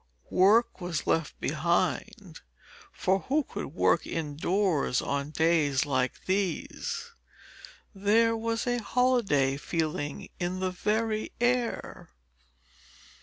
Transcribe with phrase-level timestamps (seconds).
[0.31, 2.39] Work was left behind,
[2.91, 7.11] for who could work indoors on days like these?
[7.93, 12.09] There was a holiday feeling in the very air.